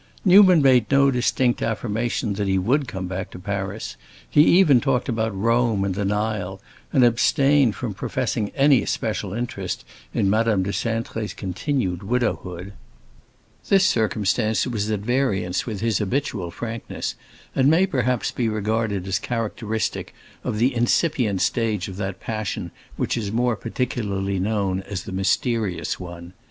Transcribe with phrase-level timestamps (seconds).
[0.25, 5.07] Newman made no distinct affirmation that he would come back to Paris; he even talked
[5.07, 6.59] about Rome and the Nile,
[6.91, 12.73] and abstained from professing any especial interest in Madame de Cintré's continued widowhood.
[13.69, 17.13] This circumstance was at variance with his habitual frankness,
[17.53, 23.15] and may perhaps be regarded as characteristic of the incipient stage of that passion which
[23.15, 26.33] is more particularly known as the mysterious one.